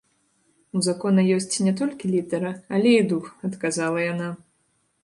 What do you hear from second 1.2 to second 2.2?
ёсць не толькі